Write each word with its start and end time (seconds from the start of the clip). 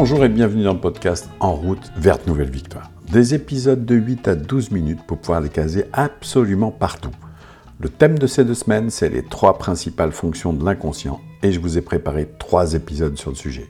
Bonjour 0.00 0.24
et 0.24 0.28
bienvenue 0.28 0.62
dans 0.62 0.74
le 0.74 0.80
podcast 0.80 1.28
En 1.40 1.54
route 1.54 1.90
vers 1.96 2.18
de 2.18 2.28
nouvelles 2.28 2.52
victoires. 2.52 2.88
Des 3.10 3.34
épisodes 3.34 3.84
de 3.84 3.96
8 3.96 4.28
à 4.28 4.36
12 4.36 4.70
minutes 4.70 5.00
pour 5.04 5.18
pouvoir 5.18 5.40
les 5.40 5.48
caser 5.48 5.86
absolument 5.92 6.70
partout. 6.70 7.10
Le 7.80 7.88
thème 7.88 8.16
de 8.16 8.28
ces 8.28 8.44
deux 8.44 8.54
semaines, 8.54 8.90
c'est 8.90 9.08
les 9.08 9.24
trois 9.24 9.58
principales 9.58 10.12
fonctions 10.12 10.52
de 10.52 10.64
l'inconscient 10.64 11.20
et 11.42 11.50
je 11.50 11.58
vous 11.58 11.78
ai 11.78 11.80
préparé 11.80 12.28
trois 12.38 12.74
épisodes 12.74 13.18
sur 13.18 13.30
le 13.30 13.36
sujet. 13.36 13.68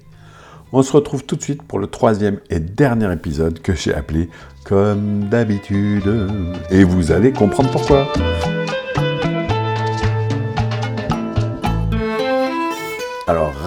On 0.71 0.83
se 0.83 0.93
retrouve 0.93 1.25
tout 1.25 1.37
de 1.37 1.43
suite 1.43 1.63
pour 1.63 1.79
le 1.79 1.87
troisième 1.87 2.41
et 2.51 2.61
dernier 2.61 3.11
épisode 3.11 3.61
que 3.61 3.75
j'ai 3.75 3.95
appelé 3.95 4.29
Comme 4.67 5.31
d'habitude. 5.31 6.29
Et 6.71 6.85
vous 6.85 7.11
allez 7.11 7.33
comprendre 7.33 7.71
pourquoi. 7.71 8.07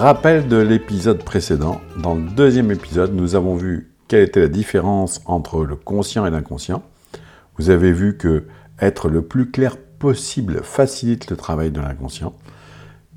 Rappel 0.02 0.48
de 0.48 0.56
l'épisode 0.56 1.22
précédent. 1.22 1.80
Dans 1.96 2.16
le 2.16 2.28
deuxième 2.28 2.72
épisode, 2.72 3.14
nous 3.14 3.36
avons 3.36 3.54
vu 3.54 3.92
quelle 4.08 4.24
était 4.24 4.40
la 4.40 4.48
différence 4.48 5.20
entre 5.26 5.64
le 5.64 5.76
conscient 5.76 6.26
et 6.26 6.30
l'inconscient. 6.30 6.82
Vous 7.56 7.70
avez 7.70 7.92
vu 7.92 8.16
que 8.16 8.48
être 8.80 9.08
le 9.08 9.22
plus 9.22 9.52
clair 9.52 9.76
possible 9.76 10.64
facilite 10.64 11.30
le 11.30 11.36
travail 11.36 11.70
de 11.70 11.80
l'inconscient. 11.80 12.34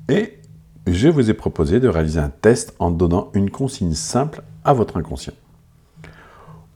Et 0.08 0.38
je 0.86 1.08
vous 1.08 1.28
ai 1.28 1.34
proposé 1.34 1.80
de 1.80 1.88
réaliser 1.88 2.20
un 2.20 2.28
test 2.28 2.72
en 2.78 2.92
donnant 2.92 3.32
une 3.34 3.50
consigne 3.50 3.94
simple 3.94 4.42
à 4.64 4.72
votre 4.72 4.96
inconscient. 4.96 5.34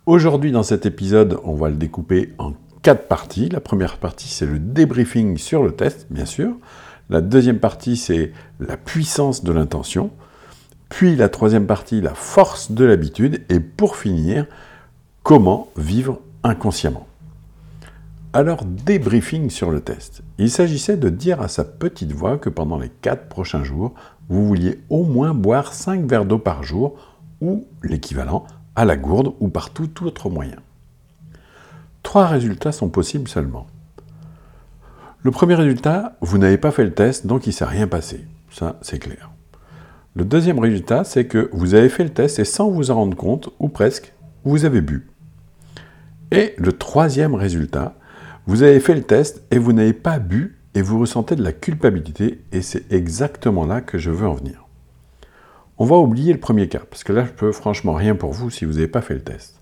Aujourd'hui, 0.06 0.50
dans 0.50 0.64
cet 0.64 0.86
épisode, 0.86 1.38
on 1.44 1.54
va 1.54 1.68
le 1.68 1.76
découper 1.76 2.34
en 2.38 2.54
quatre 2.82 3.06
parties. 3.06 3.48
La 3.48 3.60
première 3.60 3.98
partie, 3.98 4.26
c'est 4.26 4.46
le 4.46 4.58
débriefing 4.58 5.38
sur 5.38 5.62
le 5.62 5.70
test, 5.70 6.08
bien 6.10 6.26
sûr. 6.26 6.56
La 7.10 7.20
deuxième 7.20 7.58
partie, 7.58 7.96
c'est 7.96 8.32
la 8.60 8.76
puissance 8.76 9.42
de 9.42 9.52
l'intention. 9.52 10.10
Puis 10.88 11.16
la 11.16 11.28
troisième 11.28 11.66
partie, 11.66 12.00
la 12.00 12.14
force 12.14 12.70
de 12.70 12.84
l'habitude. 12.84 13.44
Et 13.48 13.58
pour 13.58 13.96
finir, 13.96 14.46
comment 15.24 15.68
vivre 15.76 16.20
inconsciemment. 16.44 17.08
Alors, 18.32 18.64
débriefing 18.64 19.50
sur 19.50 19.72
le 19.72 19.80
test. 19.80 20.22
Il 20.38 20.52
s'agissait 20.52 20.96
de 20.96 21.08
dire 21.08 21.40
à 21.40 21.48
sa 21.48 21.64
petite 21.64 22.12
voix 22.12 22.38
que 22.38 22.48
pendant 22.48 22.78
les 22.78 22.90
quatre 23.02 23.28
prochains 23.28 23.64
jours, 23.64 23.92
vous 24.28 24.46
vouliez 24.46 24.80
au 24.88 25.02
moins 25.02 25.34
boire 25.34 25.74
5 25.74 26.08
verres 26.08 26.24
d'eau 26.24 26.38
par 26.38 26.62
jour, 26.62 26.96
ou 27.40 27.66
l'équivalent, 27.82 28.46
à 28.76 28.84
la 28.84 28.96
gourde 28.96 29.34
ou 29.40 29.48
par 29.48 29.70
tout 29.70 30.06
autre 30.06 30.30
moyen. 30.30 30.58
Trois 32.04 32.26
résultats 32.26 32.70
sont 32.70 32.88
possibles 32.88 33.28
seulement. 33.28 33.66
Le 35.22 35.30
premier 35.30 35.54
résultat, 35.54 36.16
vous 36.22 36.38
n'avez 36.38 36.56
pas 36.56 36.70
fait 36.70 36.84
le 36.84 36.94
test, 36.94 37.26
donc 37.26 37.46
il 37.46 37.50
ne 37.50 37.54
s'est 37.54 37.66
rien 37.66 37.86
passé. 37.86 38.24
Ça, 38.50 38.78
c'est 38.80 38.98
clair. 38.98 39.30
Le 40.14 40.24
deuxième 40.24 40.58
résultat, 40.58 41.04
c'est 41.04 41.26
que 41.26 41.50
vous 41.52 41.74
avez 41.74 41.90
fait 41.90 42.04
le 42.04 42.10
test 42.10 42.38
et 42.38 42.46
sans 42.46 42.70
vous 42.70 42.90
en 42.90 42.94
rendre 42.94 43.16
compte, 43.18 43.50
ou 43.58 43.68
presque, 43.68 44.14
vous 44.44 44.64
avez 44.64 44.80
bu. 44.80 45.08
Et 46.32 46.54
le 46.56 46.72
troisième 46.72 47.34
résultat, 47.34 47.96
vous 48.46 48.62
avez 48.62 48.80
fait 48.80 48.94
le 48.94 49.02
test 49.02 49.42
et 49.50 49.58
vous 49.58 49.74
n'avez 49.74 49.92
pas 49.92 50.18
bu 50.18 50.56
et 50.74 50.80
vous 50.80 50.98
ressentez 50.98 51.36
de 51.36 51.42
la 51.42 51.52
culpabilité 51.52 52.42
et 52.52 52.62
c'est 52.62 52.90
exactement 52.90 53.66
là 53.66 53.82
que 53.82 53.98
je 53.98 54.10
veux 54.10 54.26
en 54.26 54.34
venir. 54.34 54.66
On 55.76 55.84
va 55.84 55.96
oublier 55.96 56.32
le 56.32 56.40
premier 56.40 56.68
cas, 56.68 56.82
parce 56.88 57.04
que 57.04 57.12
là 57.12 57.26
je 57.26 57.32
peux 57.32 57.52
franchement 57.52 57.92
rien 57.92 58.14
pour 58.14 58.32
vous 58.32 58.48
si 58.48 58.64
vous 58.64 58.74
n'avez 58.74 58.88
pas 58.88 59.02
fait 59.02 59.14
le 59.14 59.22
test. 59.22 59.60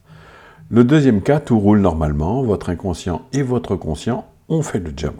Le 0.70 0.84
deuxième 0.84 1.20
cas, 1.20 1.40
tout 1.40 1.58
roule 1.58 1.80
normalement, 1.80 2.44
votre 2.44 2.70
inconscient 2.70 3.22
et 3.32 3.42
votre 3.42 3.74
conscient 3.74 4.24
ont 4.48 4.62
fait 4.62 4.78
le 4.78 4.92
job. 4.96 5.14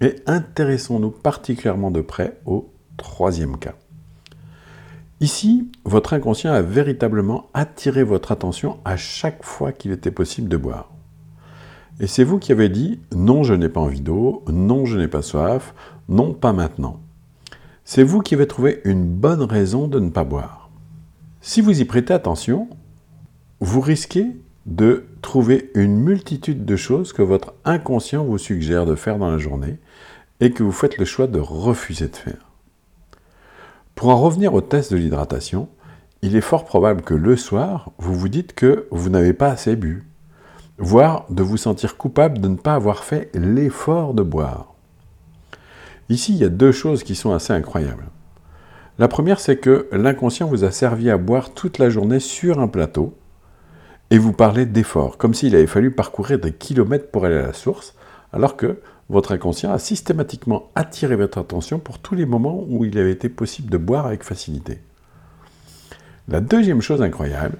Et 0.00 0.16
intéressons-nous 0.26 1.10
particulièrement 1.10 1.90
de 1.90 2.00
près 2.00 2.38
au 2.46 2.72
troisième 2.96 3.58
cas. 3.58 3.74
Ici, 5.20 5.70
votre 5.84 6.14
inconscient 6.14 6.52
a 6.52 6.62
véritablement 6.62 7.50
attiré 7.52 8.04
votre 8.04 8.32
attention 8.32 8.78
à 8.86 8.96
chaque 8.96 9.44
fois 9.44 9.72
qu'il 9.72 9.92
était 9.92 10.10
possible 10.10 10.48
de 10.48 10.56
boire. 10.56 10.90
Et 12.00 12.06
c'est 12.06 12.24
vous 12.24 12.38
qui 12.38 12.52
avez 12.52 12.70
dit 12.70 13.00
non, 13.14 13.42
je 13.42 13.52
n'ai 13.52 13.68
pas 13.68 13.80
envie 13.80 14.00
d'eau, 14.00 14.42
non, 14.48 14.86
je 14.86 14.98
n'ai 14.98 15.08
pas 15.08 15.20
soif, 15.20 15.74
non, 16.08 16.32
pas 16.32 16.54
maintenant. 16.54 17.00
C'est 17.84 18.02
vous 18.02 18.20
qui 18.20 18.34
avez 18.34 18.46
trouvé 18.46 18.80
une 18.84 19.04
bonne 19.04 19.42
raison 19.42 19.88
de 19.88 20.00
ne 20.00 20.08
pas 20.08 20.24
boire. 20.24 20.70
Si 21.42 21.60
vous 21.60 21.80
y 21.80 21.84
prêtez 21.84 22.14
attention, 22.14 22.68
vous 23.60 23.82
risquez 23.82 24.26
de 24.66 25.06
trouver 25.22 25.70
une 25.74 25.96
multitude 25.96 26.64
de 26.64 26.76
choses 26.76 27.12
que 27.12 27.22
votre 27.22 27.54
inconscient 27.64 28.24
vous 28.24 28.38
suggère 28.38 28.86
de 28.86 28.94
faire 28.94 29.18
dans 29.18 29.30
la 29.30 29.38
journée 29.38 29.78
et 30.40 30.52
que 30.52 30.62
vous 30.62 30.72
faites 30.72 30.98
le 30.98 31.04
choix 31.04 31.26
de 31.26 31.40
refuser 31.40 32.08
de 32.08 32.16
faire. 32.16 32.50
Pour 33.94 34.08
en 34.08 34.20
revenir 34.20 34.54
au 34.54 34.60
test 34.60 34.92
de 34.92 34.96
l'hydratation, 34.96 35.68
il 36.22 36.36
est 36.36 36.40
fort 36.40 36.64
probable 36.64 37.02
que 37.02 37.14
le 37.14 37.36
soir, 37.36 37.90
vous 37.98 38.14
vous 38.14 38.28
dites 38.28 38.54
que 38.54 38.86
vous 38.90 39.08
n'avez 39.08 39.32
pas 39.32 39.50
assez 39.50 39.76
bu, 39.76 40.04
voire 40.78 41.26
de 41.30 41.42
vous 41.42 41.56
sentir 41.56 41.96
coupable 41.96 42.38
de 42.40 42.48
ne 42.48 42.56
pas 42.56 42.74
avoir 42.74 43.04
fait 43.04 43.30
l'effort 43.34 44.14
de 44.14 44.22
boire. 44.22 44.74
Ici, 46.08 46.32
il 46.32 46.38
y 46.38 46.44
a 46.44 46.48
deux 46.48 46.72
choses 46.72 47.04
qui 47.04 47.14
sont 47.14 47.32
assez 47.32 47.52
incroyables. 47.52 48.06
La 48.98 49.08
première, 49.08 49.40
c'est 49.40 49.56
que 49.56 49.88
l'inconscient 49.92 50.46
vous 50.46 50.64
a 50.64 50.70
servi 50.70 51.08
à 51.08 51.16
boire 51.16 51.54
toute 51.54 51.78
la 51.78 51.88
journée 51.88 52.20
sur 52.20 52.58
un 52.58 52.68
plateau, 52.68 53.14
et 54.10 54.18
vous 54.18 54.32
parlez 54.32 54.66
d'effort, 54.66 55.18
comme 55.18 55.34
s'il 55.34 55.54
avait 55.54 55.66
fallu 55.66 55.92
parcourir 55.92 56.38
des 56.38 56.52
kilomètres 56.52 57.10
pour 57.10 57.24
aller 57.24 57.36
à 57.36 57.46
la 57.46 57.52
source, 57.52 57.94
alors 58.32 58.56
que 58.56 58.80
votre 59.08 59.32
inconscient 59.32 59.72
a 59.72 59.78
systématiquement 59.78 60.70
attiré 60.74 61.16
votre 61.16 61.38
attention 61.38 61.78
pour 61.78 61.98
tous 61.98 62.14
les 62.14 62.26
moments 62.26 62.64
où 62.68 62.84
il 62.84 62.98
avait 62.98 63.12
été 63.12 63.28
possible 63.28 63.70
de 63.70 63.76
boire 63.76 64.06
avec 64.06 64.22
facilité. 64.22 64.78
La 66.28 66.40
deuxième 66.40 66.80
chose 66.80 67.02
incroyable, 67.02 67.58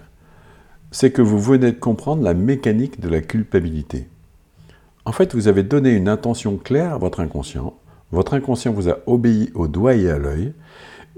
c'est 0.93 1.13
que 1.13 1.23
vous 1.23 1.41
venez 1.41 1.73
de 1.73 1.79
comprendre 1.79 2.23
la 2.23 2.35
mécanique 2.35 3.01
de 3.01 3.09
la 3.09 3.21
culpabilité. 3.21 4.09
En 5.05 5.13
fait, 5.13 5.35
vous 5.35 5.49
avez 5.49 5.63
donné 5.63 5.91
une 5.91 6.09
intention 6.09 6.57
claire 6.57 6.95
à 6.95 6.99
votre 6.99 7.21
inconscient, 7.21 7.75
votre 8.13 8.35
inconscient 8.35 8.73
vous 8.73 8.89
a 8.89 8.99
obéi 9.07 9.51
au 9.55 9.69
doigt 9.69 9.95
et 9.95 10.11
à 10.11 10.19
l'œil, 10.19 10.53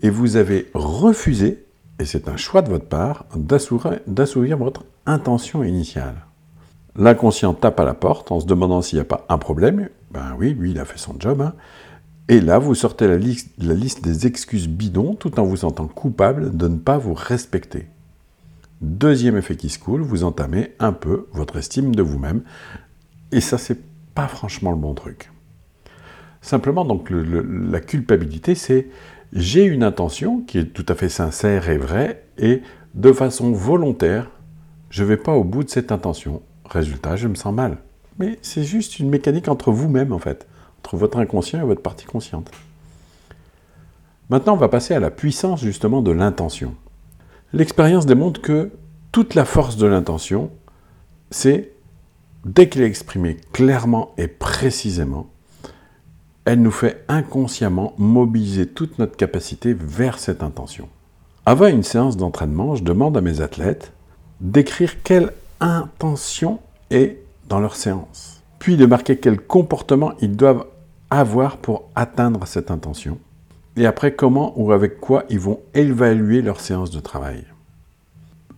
et 0.02 0.10
vous 0.10 0.36
avez 0.36 0.70
refusé, 0.74 1.64
et 1.98 2.04
c'est 2.04 2.28
un 2.28 2.36
choix 2.36 2.62
de 2.62 2.70
votre 2.70 2.86
part, 2.86 3.26
d'assouvir 3.36 4.56
votre 4.56 4.84
intention 5.06 5.62
initiale. 5.62 6.26
L'inconscient 6.96 7.54
tape 7.54 7.80
à 7.80 7.84
la 7.84 7.94
porte 7.94 8.32
en 8.32 8.40
se 8.40 8.46
demandant 8.46 8.82
s'il 8.82 8.98
n'y 8.98 9.02
a 9.02 9.06
pas 9.06 9.24
un 9.28 9.38
problème. 9.38 9.88
Ben 10.10 10.36
oui, 10.38 10.52
lui, 10.52 10.72
il 10.72 10.78
a 10.78 10.84
fait 10.84 10.98
son 10.98 11.14
job. 11.18 11.40
Hein. 11.40 11.54
Et 12.28 12.40
là, 12.40 12.58
vous 12.58 12.74
sortez 12.74 13.08
la 13.08 13.16
liste, 13.16 14.02
des 14.02 14.26
excuses 14.26 14.68
bidons 14.68 15.14
tout 15.14 15.40
en 15.40 15.44
vous 15.44 15.58
sentant 15.58 15.88
coupable 15.88 16.56
de 16.56 16.68
ne 16.68 16.76
pas 16.76 16.98
vous 16.98 17.14
respecter. 17.14 17.86
Deuxième 18.80 19.36
effet 19.36 19.56
qui 19.56 19.68
se 19.68 19.78
coule, 19.78 20.02
vous 20.02 20.24
entamez 20.24 20.72
un 20.78 20.92
peu 20.92 21.26
votre 21.32 21.56
estime 21.56 21.94
de 21.94 22.02
vous-même. 22.02 22.42
Et 23.32 23.40
ça, 23.40 23.58
c'est 23.58 23.80
pas 24.14 24.28
franchement 24.28 24.70
le 24.70 24.76
bon 24.76 24.94
truc. 24.94 25.30
Simplement, 26.42 26.84
donc, 26.84 27.08
la 27.10 27.80
culpabilité, 27.80 28.54
c'est 28.54 28.88
j'ai 29.32 29.64
une 29.64 29.82
intention 29.82 30.40
qui 30.40 30.58
est 30.58 30.72
tout 30.72 30.84
à 30.88 30.94
fait 30.94 31.08
sincère 31.08 31.70
et 31.70 31.78
vraie, 31.78 32.24
et 32.38 32.62
de 32.94 33.12
façon 33.12 33.52
volontaire, 33.52 34.30
je 34.92 35.02
ne 35.02 35.08
vais 35.08 35.16
pas 35.16 35.32
au 35.32 35.42
bout 35.42 35.64
de 35.64 35.70
cette 35.70 35.90
intention. 35.90 36.42
Résultat, 36.66 37.16
je 37.16 37.26
me 37.26 37.34
sens 37.34 37.54
mal. 37.54 37.78
Mais 38.18 38.38
c'est 38.42 38.62
juste 38.62 38.98
une 38.98 39.08
mécanique 39.08 39.48
entre 39.48 39.72
vous-même, 39.72 40.12
en 40.12 40.18
fait, 40.18 40.46
entre 40.80 40.98
votre 40.98 41.16
inconscient 41.18 41.62
et 41.62 41.64
votre 41.64 41.80
partie 41.80 42.04
consciente. 42.04 42.50
Maintenant, 44.28 44.52
on 44.52 44.58
va 44.58 44.68
passer 44.68 44.92
à 44.92 45.00
la 45.00 45.10
puissance 45.10 45.62
justement 45.62 46.02
de 46.02 46.10
l'intention. 46.10 46.74
L'expérience 47.54 48.04
démontre 48.04 48.42
que 48.42 48.70
toute 49.12 49.34
la 49.34 49.46
force 49.46 49.78
de 49.78 49.86
l'intention, 49.86 50.50
c'est, 51.30 51.72
dès 52.44 52.68
qu'elle 52.68 52.82
est 52.82 52.86
exprimée 52.86 53.38
clairement 53.52 54.12
et 54.18 54.28
précisément, 54.28 55.30
elle 56.44 56.60
nous 56.60 56.70
fait 56.70 57.02
inconsciemment 57.08 57.94
mobiliser 57.96 58.66
toute 58.66 58.98
notre 58.98 59.16
capacité 59.16 59.72
vers 59.72 60.18
cette 60.18 60.42
intention. 60.42 60.90
Avant 61.46 61.66
une 61.66 61.82
séance 61.82 62.18
d'entraînement, 62.18 62.74
je 62.74 62.84
demande 62.84 63.16
à 63.16 63.22
mes 63.22 63.40
athlètes 63.40 63.92
d'écrire 64.42 65.02
quelle 65.02 65.32
intention 65.60 66.58
est 66.90 67.18
dans 67.48 67.60
leur 67.60 67.76
séance, 67.76 68.42
puis 68.58 68.76
de 68.76 68.86
marquer 68.86 69.16
quel 69.16 69.40
comportement 69.40 70.12
ils 70.20 70.36
doivent 70.36 70.66
avoir 71.10 71.58
pour 71.58 71.88
atteindre 71.94 72.46
cette 72.46 72.72
intention, 72.72 73.18
et 73.76 73.86
après 73.86 74.14
comment 74.14 74.52
ou 74.60 74.72
avec 74.72 75.00
quoi 75.00 75.24
ils 75.30 75.38
vont 75.38 75.60
évaluer 75.74 76.42
leur 76.42 76.60
séance 76.60 76.90
de 76.90 76.98
travail. 76.98 77.44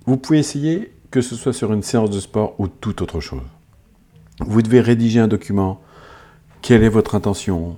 Vous 0.06 0.16
pouvez 0.16 0.38
essayer 0.38 0.92
que 1.10 1.20
ce 1.20 1.36
soit 1.36 1.52
sur 1.52 1.72
une 1.72 1.82
séance 1.82 2.10
de 2.10 2.18
sport 2.18 2.54
ou 2.58 2.66
toute 2.66 3.02
autre 3.02 3.20
chose. 3.20 3.42
Vous 4.40 4.62
devez 4.62 4.80
rédiger 4.80 5.20
un 5.20 5.28
document. 5.28 5.80
Quelle 6.62 6.82
est 6.82 6.88
votre 6.88 7.14
intention? 7.14 7.76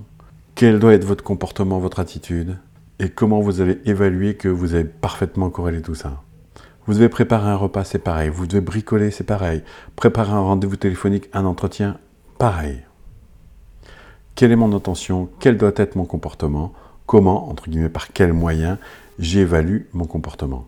Quel 0.54 0.78
doit 0.78 0.94
être 0.94 1.04
votre 1.04 1.24
comportement, 1.24 1.80
votre 1.80 2.00
attitude? 2.00 2.56
Et 2.98 3.10
comment 3.10 3.40
vous 3.40 3.60
allez 3.60 3.78
évaluer 3.84 4.36
que 4.36 4.48
vous 4.48 4.74
avez 4.74 4.84
parfaitement 4.84 5.50
corrélé 5.50 5.82
tout 5.82 5.94
ça? 5.94 6.22
Vous 6.86 6.94
devez 6.94 7.08
préparer 7.08 7.48
un 7.48 7.56
repas, 7.56 7.84
c'est 7.84 7.98
pareil. 7.98 8.28
Vous 8.28 8.46
devez 8.46 8.60
bricoler, 8.60 9.10
c'est 9.10 9.24
pareil. 9.24 9.62
Préparer 9.96 10.32
un 10.32 10.40
rendez-vous 10.40 10.76
téléphonique, 10.76 11.28
un 11.32 11.44
entretien, 11.44 11.98
pareil. 12.38 12.82
Quelle 14.36 14.52
est 14.52 14.56
mon 14.56 14.72
intention? 14.74 15.28
Quel 15.40 15.56
doit 15.56 15.72
être 15.76 15.96
mon 15.96 16.04
comportement? 16.04 16.72
Comment, 17.06 17.48
entre 17.48 17.68
guillemets, 17.68 17.88
par 17.88 18.12
quels 18.12 18.32
moyens 18.32 18.78
j'évalue 19.18 19.82
mon 19.94 20.04
comportement? 20.04 20.66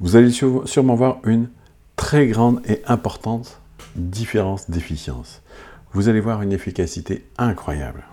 Vous 0.00 0.16
allez 0.16 0.30
sûrement 0.30 0.94
voir 0.94 1.18
une 1.24 1.48
très 1.96 2.26
grande 2.28 2.60
et 2.68 2.82
importante 2.86 3.60
différence 3.96 4.70
d'efficience. 4.70 5.42
Vous 5.92 6.08
allez 6.08 6.20
voir 6.20 6.42
une 6.42 6.52
efficacité 6.52 7.26
incroyable. 7.38 8.04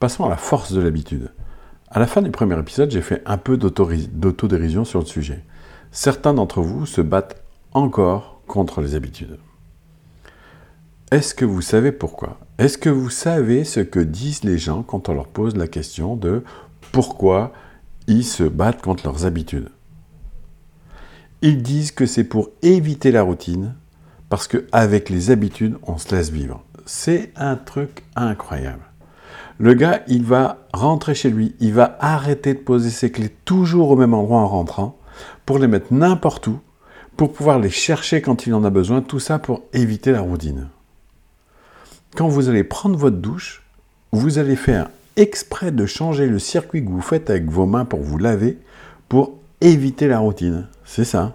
Passons 0.00 0.24
à 0.24 0.28
la 0.28 0.36
force 0.36 0.72
de 0.72 0.80
l'habitude. 0.80 1.30
À 1.88 2.00
la 2.00 2.06
fin 2.06 2.22
du 2.22 2.30
premier 2.30 2.58
épisode, 2.58 2.90
j'ai 2.90 3.02
fait 3.02 3.22
un 3.26 3.38
peu 3.38 3.56
d'autodérision 3.56 4.84
sur 4.84 5.00
le 5.00 5.06
sujet. 5.06 5.44
Certains 5.96 6.34
d'entre 6.34 6.60
vous 6.60 6.86
se 6.86 7.00
battent 7.00 7.40
encore 7.72 8.40
contre 8.48 8.80
les 8.80 8.96
habitudes. 8.96 9.38
Est-ce 11.12 11.36
que 11.36 11.44
vous 11.44 11.62
savez 11.62 11.92
pourquoi? 11.92 12.40
Est-ce 12.58 12.78
que 12.78 12.90
vous 12.90 13.10
savez 13.10 13.62
ce 13.62 13.78
que 13.78 14.00
disent 14.00 14.42
les 14.42 14.58
gens 14.58 14.82
quand 14.82 15.08
on 15.08 15.14
leur 15.14 15.28
pose 15.28 15.54
la 15.54 15.68
question 15.68 16.16
de 16.16 16.42
pourquoi 16.90 17.52
ils 18.08 18.24
se 18.24 18.42
battent 18.42 18.82
contre 18.82 19.06
leurs 19.06 19.24
habitudes? 19.24 19.68
Ils 21.42 21.62
disent 21.62 21.92
que 21.92 22.06
c'est 22.06 22.24
pour 22.24 22.50
éviter 22.62 23.12
la 23.12 23.22
routine, 23.22 23.76
parce 24.28 24.48
qu'avec 24.48 25.10
les 25.10 25.30
habitudes, 25.30 25.78
on 25.84 25.96
se 25.96 26.12
laisse 26.12 26.30
vivre. 26.30 26.64
C'est 26.86 27.30
un 27.36 27.54
truc 27.54 28.02
incroyable. 28.16 28.82
Le 29.58 29.74
gars, 29.74 30.02
il 30.08 30.24
va 30.24 30.66
rentrer 30.72 31.14
chez 31.14 31.30
lui, 31.30 31.54
il 31.60 31.72
va 31.72 31.96
arrêter 32.00 32.52
de 32.52 32.58
poser 32.58 32.90
ses 32.90 33.12
clés 33.12 33.32
toujours 33.44 33.90
au 33.90 33.96
même 33.96 34.12
endroit 34.12 34.40
en 34.40 34.48
rentrant, 34.48 34.98
pour 35.46 35.58
les 35.58 35.66
mettre 35.66 35.92
n'importe 35.92 36.46
où, 36.46 36.58
pour 37.16 37.32
pouvoir 37.32 37.58
les 37.58 37.70
chercher 37.70 38.22
quand 38.22 38.46
il 38.46 38.54
en 38.54 38.64
a 38.64 38.70
besoin, 38.70 39.02
tout 39.02 39.20
ça 39.20 39.38
pour 39.38 39.62
éviter 39.72 40.12
la 40.12 40.20
routine. 40.20 40.68
Quand 42.16 42.28
vous 42.28 42.48
allez 42.48 42.64
prendre 42.64 42.96
votre 42.96 43.16
douche, 43.16 43.62
vous 44.12 44.38
allez 44.38 44.56
faire 44.56 44.88
exprès 45.16 45.72
de 45.72 45.86
changer 45.86 46.26
le 46.26 46.38
circuit 46.38 46.84
que 46.84 46.90
vous 46.90 47.00
faites 47.00 47.30
avec 47.30 47.50
vos 47.50 47.66
mains 47.66 47.84
pour 47.84 48.00
vous 48.00 48.18
laver, 48.18 48.58
pour 49.08 49.38
éviter 49.60 50.08
la 50.08 50.18
routine. 50.18 50.66
C'est 50.84 51.04
ça. 51.04 51.34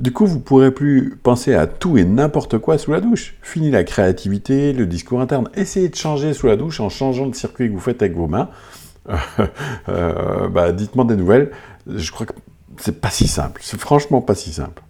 Du 0.00 0.12
coup, 0.12 0.26
vous 0.26 0.38
ne 0.38 0.42
pourrez 0.42 0.70
plus 0.72 1.16
penser 1.22 1.54
à 1.54 1.66
tout 1.66 1.96
et 1.96 2.04
n'importe 2.04 2.58
quoi 2.58 2.78
sous 2.78 2.90
la 2.92 3.00
douche. 3.00 3.36
Fini 3.42 3.70
la 3.70 3.84
créativité, 3.84 4.72
le 4.72 4.86
discours 4.86 5.20
interne. 5.20 5.48
Essayez 5.54 5.88
de 5.88 5.94
changer 5.94 6.34
sous 6.34 6.48
la 6.48 6.56
douche 6.56 6.80
en 6.80 6.88
changeant 6.88 7.26
le 7.26 7.32
circuit 7.32 7.68
que 7.68 7.74
vous 7.74 7.80
faites 7.80 8.02
avec 8.02 8.16
vos 8.16 8.26
mains. 8.26 8.48
Euh, 9.88 10.48
bah, 10.48 10.72
dites-moi 10.72 11.04
des 11.04 11.16
nouvelles. 11.16 11.50
Je 11.86 12.10
crois 12.10 12.24
que 12.24 12.32
c'est 12.78 13.00
pas 13.00 13.10
si 13.10 13.26
simple. 13.26 13.60
C'est 13.64 13.80
franchement 13.80 14.20
pas 14.20 14.34
si 14.34 14.52
simple. 14.52 14.82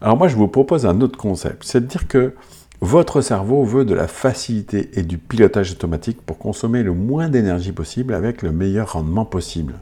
Alors 0.00 0.16
moi, 0.16 0.28
je 0.28 0.36
vous 0.36 0.48
propose 0.48 0.86
un 0.86 1.00
autre 1.00 1.18
concept. 1.18 1.64
C'est 1.64 1.80
de 1.80 1.86
dire 1.86 2.06
que 2.06 2.34
votre 2.80 3.22
cerveau 3.22 3.64
veut 3.64 3.84
de 3.84 3.94
la 3.94 4.06
facilité 4.06 4.90
et 4.94 5.02
du 5.02 5.16
pilotage 5.16 5.72
automatique 5.72 6.20
pour 6.20 6.38
consommer 6.38 6.82
le 6.82 6.92
moins 6.92 7.28
d'énergie 7.28 7.72
possible 7.72 8.12
avec 8.12 8.42
le 8.42 8.52
meilleur 8.52 8.92
rendement 8.92 9.24
possible. 9.24 9.74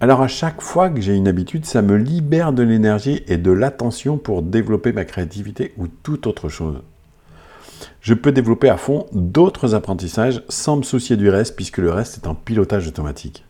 Alors 0.00 0.22
à 0.22 0.28
chaque 0.28 0.60
fois 0.60 0.88
que 0.88 1.00
j'ai 1.00 1.14
une 1.14 1.28
habitude, 1.28 1.66
ça 1.66 1.82
me 1.82 1.96
libère 1.96 2.52
de 2.52 2.62
l'énergie 2.62 3.22
et 3.28 3.36
de 3.36 3.52
l'attention 3.52 4.16
pour 4.18 4.42
développer 4.42 4.92
ma 4.92 5.04
créativité 5.04 5.74
ou 5.76 5.86
toute 5.86 6.26
autre 6.26 6.48
chose. 6.48 6.82
Je 8.00 8.14
peux 8.14 8.32
développer 8.32 8.68
à 8.68 8.76
fond 8.76 9.06
d'autres 9.12 9.74
apprentissages 9.74 10.42
sans 10.48 10.76
me 10.76 10.82
soucier 10.82 11.16
du 11.16 11.28
reste 11.28 11.54
puisque 11.54 11.78
le 11.78 11.90
reste 11.90 12.16
est 12.16 12.26
en 12.26 12.34
pilotage 12.34 12.88
automatique. 12.88 13.44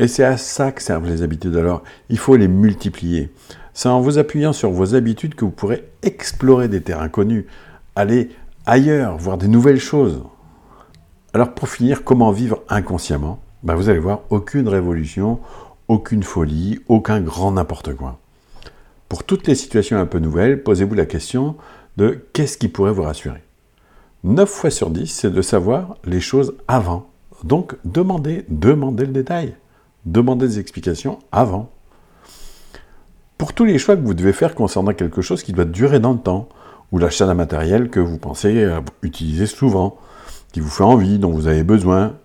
Et 0.00 0.08
c'est 0.08 0.24
à 0.24 0.38
ça 0.38 0.72
que 0.72 0.82
servent 0.82 1.06
les 1.06 1.20
habitudes 1.20 1.58
alors. 1.58 1.82
Il 2.08 2.16
faut 2.16 2.34
les 2.34 2.48
multiplier. 2.48 3.30
C'est 3.74 3.90
en 3.90 4.00
vous 4.00 4.16
appuyant 4.16 4.54
sur 4.54 4.70
vos 4.70 4.94
habitudes 4.94 5.34
que 5.34 5.44
vous 5.44 5.50
pourrez 5.50 5.90
explorer 6.02 6.68
des 6.68 6.80
terrains 6.80 7.10
connus, 7.10 7.46
aller 7.94 8.30
ailleurs, 8.64 9.18
voir 9.18 9.36
des 9.36 9.46
nouvelles 9.46 9.78
choses. 9.78 10.22
Alors 11.34 11.52
pour 11.52 11.68
finir, 11.68 12.02
comment 12.02 12.30
vivre 12.30 12.62
inconsciemment? 12.70 13.40
Ben, 13.62 13.74
Vous 13.74 13.90
allez 13.90 13.98
voir, 13.98 14.22
aucune 14.30 14.68
révolution, 14.68 15.38
aucune 15.86 16.22
folie, 16.22 16.80
aucun 16.88 17.20
grand 17.20 17.52
n'importe 17.52 17.94
quoi. 17.94 18.18
Pour 19.10 19.24
toutes 19.24 19.46
les 19.48 19.54
situations 19.54 19.98
un 19.98 20.06
peu 20.06 20.18
nouvelles, 20.18 20.62
posez-vous 20.62 20.94
la 20.94 21.04
question 21.04 21.56
de 21.98 22.24
qu'est-ce 22.32 22.56
qui 22.56 22.68
pourrait 22.68 22.92
vous 22.92 23.02
rassurer? 23.02 23.42
9 24.24 24.48
fois 24.48 24.70
sur 24.70 24.88
10, 24.88 25.06
c'est 25.08 25.30
de 25.30 25.42
savoir 25.42 25.98
les 26.06 26.20
choses 26.20 26.54
avant. 26.68 27.10
Donc 27.44 27.76
demandez, 27.84 28.46
demandez 28.48 29.04
le 29.04 29.12
détail. 29.12 29.56
Demandez 30.06 30.46
des 30.46 30.58
explications 30.58 31.18
avant. 31.32 31.70
Pour 33.38 33.52
tous 33.52 33.64
les 33.64 33.78
choix 33.78 33.96
que 33.96 34.02
vous 34.02 34.14
devez 34.14 34.32
faire 34.32 34.54
concernant 34.54 34.92
quelque 34.92 35.22
chose 35.22 35.42
qui 35.42 35.52
doit 35.52 35.64
durer 35.64 36.00
dans 36.00 36.12
le 36.12 36.18
temps, 36.18 36.48
ou 36.92 36.98
l'achat 36.98 37.26
d'un 37.26 37.34
matériel 37.34 37.88
que 37.88 38.00
vous 38.00 38.18
pensez 38.18 38.68
utiliser 39.02 39.46
souvent, 39.46 39.96
qui 40.52 40.60
vous 40.60 40.68
fait 40.68 40.84
envie, 40.84 41.18
dont 41.18 41.30
vous 41.30 41.46
avez 41.46 41.62
besoin, 41.62 42.16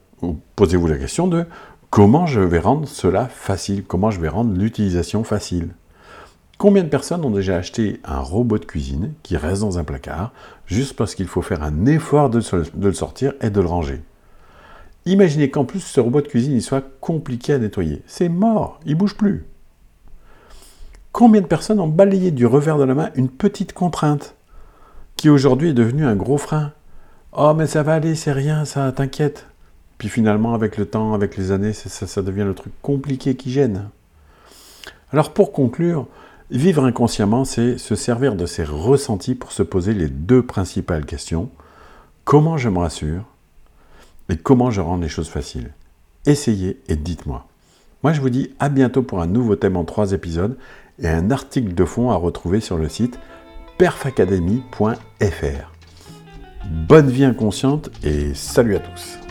posez-vous 0.56 0.88
la 0.88 0.98
question 0.98 1.28
de 1.28 1.46
comment 1.90 2.26
je 2.26 2.42
vais 2.42 2.60
rendre 2.60 2.88
cela 2.88 3.28
facile, 3.28 3.84
comment 3.84 4.12
je 4.12 4.20
vais 4.20 4.28
rendre 4.28 4.54
l'utilisation 4.54 5.24
facile. 5.24 5.70
Combien 6.58 6.84
de 6.84 6.90
personnes 6.90 7.26
ont 7.26 7.32
déjà 7.32 7.58
acheté 7.58 8.00
un 8.06 8.20
robot 8.20 8.58
de 8.58 8.66
cuisine 8.66 9.14
qui 9.24 9.36
reste 9.36 9.62
dans 9.62 9.78
un 9.78 9.84
placard 9.84 10.32
juste 10.66 10.96
parce 10.96 11.14
qu'il 11.14 11.28
faut 11.28 11.42
faire 11.42 11.64
un 11.64 11.86
effort 11.86 12.30
de, 12.30 12.42
le 12.80 12.94
sortir 12.94 13.34
et 13.42 13.50
de 13.50 13.60
le 13.60 13.68
ranger? 13.68 14.02
Imaginez 15.08 15.52
qu'en 15.52 15.66
plus 15.66 15.82
ce 15.82 16.00
robot 16.00 16.22
de 16.22 16.28
cuisine 16.28 16.60
soit 16.62 16.84
compliqué 17.00 17.54
à 17.54 17.60
nettoyer. 17.60 18.02
C'est 18.08 18.30
mort, 18.30 18.80
il 18.86 18.96
bouge 18.96 19.16
plus. 19.16 19.46
Combien 21.12 21.42
de 21.42 21.46
personnes 21.46 21.80
ont 21.80 21.88
balayé 21.88 22.32
du 22.32 22.48
revers 22.48 22.80
de 22.80 22.84
la 22.84 22.96
main 22.96 23.12
une 23.14 23.30
petite 23.30 23.74
contrainte 23.74 24.36
qui 25.16 25.30
aujourd'hui 25.30 25.70
est 25.70 25.74
devenue 25.74 26.06
un 26.06 26.16
gros 26.16 26.40
frein? 26.40 26.74
Oh 27.34 27.54
mais 27.56 27.68
ça 27.68 27.84
va 27.84 27.94
aller, 27.94 28.16
c'est 28.16 28.32
rien, 28.32 28.66
ça 28.66 28.92
t'inquiète. 28.92 29.46
Puis 30.00 30.10
finalement 30.10 30.56
avec 30.56 30.76
le 30.76 30.88
temps, 30.88 31.14
avec 31.14 31.38
les 31.38 31.52
années, 31.52 31.74
ça, 31.74 32.08
ça 32.08 32.22
devient 32.24 32.44
le 32.44 32.56
truc 32.56 32.74
compliqué 32.82 33.36
qui 33.36 33.52
gêne. 33.52 33.90
Alors 35.12 35.34
pour 35.34 35.52
conclure, 35.52 36.08
vivre 36.50 36.84
inconsciemment, 36.84 37.46
c'est 37.46 37.78
se 37.78 37.94
servir 37.94 38.36
de 38.36 38.48
ses 38.48 38.64
ressentis 38.64 39.36
pour 39.36 39.52
se 39.52 39.62
poser 39.62 39.94
les 39.94 40.10
deux 40.10 40.44
principales 40.44 41.06
questions. 41.06 41.50
Comment 42.24 42.58
je 42.58 42.70
me 42.70 42.80
rassure 42.80 43.24
et 44.30 44.38
comment 44.38 44.72
je 44.72 44.82
rends 44.82 44.98
les 44.98 45.10
choses 45.10 45.30
faciles? 45.30 45.72
Essayez 46.26 46.82
et 46.88 46.96
dites-moi. 46.96 47.48
Moi, 48.04 48.14
je 48.14 48.22
vous 48.22 48.30
dis 48.30 48.52
à 48.60 48.70
bientôt 48.70 49.04
pour 49.04 49.22
un 49.22 49.28
nouveau 49.28 49.56
thème 49.56 49.78
en 49.78 49.84
trois 49.84 50.12
épisodes 50.12 50.58
et 51.00 51.08
un 51.08 51.32
article 51.32 51.74
de 51.74 51.86
fond 51.86 52.12
à 52.12 52.16
retrouver 52.16 52.60
sur 52.60 52.78
le 52.78 52.90
site 52.90 53.20
perfacademy.fr. 53.78 55.72
Bonne 56.88 57.10
vie 57.10 57.26
inconsciente 57.26 57.90
et 58.04 58.34
salut 58.34 58.76
à 58.76 58.80
tous. 58.80 59.25